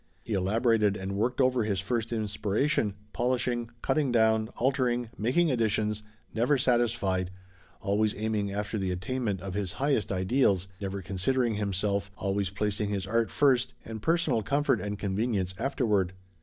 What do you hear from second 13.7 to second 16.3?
and personal comfort and convenience afterward.